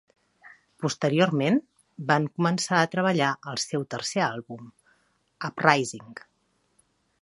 Posteriorment, 0.85 1.59
van 2.13 2.25
començar 2.39 2.79
a 2.85 2.89
treballar 2.97 3.29
al 3.53 3.63
seu 3.67 3.87
tercer 3.97 4.27
àlbum, 4.33 4.69
"Uprising". 5.51 6.23